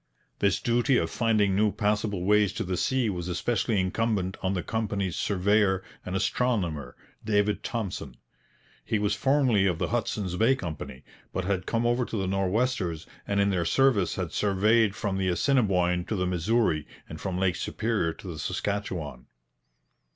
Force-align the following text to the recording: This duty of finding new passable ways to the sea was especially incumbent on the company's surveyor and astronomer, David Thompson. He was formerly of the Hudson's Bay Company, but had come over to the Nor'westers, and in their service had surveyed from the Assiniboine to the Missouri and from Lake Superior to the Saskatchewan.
This 0.39 0.59
duty 0.59 0.97
of 0.97 1.11
finding 1.11 1.55
new 1.55 1.71
passable 1.71 2.23
ways 2.25 2.53
to 2.53 2.63
the 2.63 2.75
sea 2.75 3.07
was 3.07 3.27
especially 3.27 3.79
incumbent 3.79 4.35
on 4.41 4.55
the 4.55 4.63
company's 4.63 5.15
surveyor 5.15 5.83
and 6.03 6.15
astronomer, 6.15 6.95
David 7.23 7.61
Thompson. 7.61 8.17
He 8.83 8.97
was 8.97 9.13
formerly 9.13 9.67
of 9.67 9.77
the 9.77 9.89
Hudson's 9.89 10.37
Bay 10.37 10.55
Company, 10.55 11.03
but 11.31 11.45
had 11.45 11.67
come 11.67 11.85
over 11.85 12.03
to 12.05 12.17
the 12.17 12.25
Nor'westers, 12.25 13.05
and 13.27 13.39
in 13.39 13.51
their 13.51 13.63
service 13.63 14.15
had 14.15 14.31
surveyed 14.31 14.95
from 14.95 15.19
the 15.19 15.27
Assiniboine 15.27 16.03
to 16.05 16.15
the 16.15 16.25
Missouri 16.25 16.87
and 17.07 17.21
from 17.21 17.37
Lake 17.37 17.55
Superior 17.55 18.11
to 18.11 18.27
the 18.27 18.39
Saskatchewan. 18.39 19.27